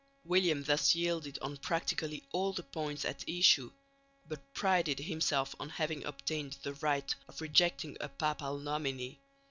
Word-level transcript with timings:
William 0.25 0.63
thus 0.63 0.95
yielded 0.95 1.37
on 1.43 1.57
practically 1.57 2.23
all 2.31 2.53
the 2.53 2.63
points 2.63 3.05
at 3.05 3.23
issue, 3.29 3.71
but 4.27 4.51
prided 4.55 4.97
himself 4.97 5.53
on 5.59 5.69
having 5.69 6.03
obtained 6.05 6.57
the 6.63 6.73
right 6.73 7.13
of 7.27 7.39
rejecting 7.39 7.95
a 8.01 8.09
papal 8.09 8.57
nominee. 8.57 9.19